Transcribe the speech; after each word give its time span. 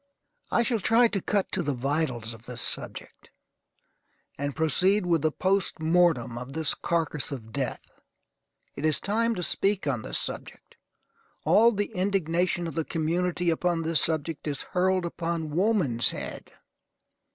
I 0.49 0.63
shall 0.63 0.79
try 0.79 1.07
to 1.09 1.21
cut 1.21 1.51
to 1.51 1.61
the 1.61 1.75
vitals 1.75 2.33
of 2.33 2.47
the 2.47 2.57
subject, 2.57 3.29
and 4.35 4.55
proceed 4.55 5.05
with 5.05 5.21
the 5.21 5.31
post 5.31 5.79
mortem 5.79 6.39
of 6.39 6.53
this 6.53 6.73
carcass 6.73 7.31
of 7.31 7.51
death. 7.51 7.83
It 8.75 8.83
is 8.83 8.99
time 8.99 9.35
to 9.35 9.43
speak 9.43 9.85
on 9.85 10.01
this 10.01 10.17
subject. 10.17 10.75
All 11.45 11.71
the 11.71 11.91
indignation 11.93 12.65
of 12.65 12.73
the 12.73 12.83
community 12.83 13.51
upon 13.51 13.83
this 13.83 14.01
subject 14.01 14.47
is 14.47 14.63
hurled 14.63 15.05
upon 15.05 15.51
woman's 15.51 16.09
head. 16.09 16.51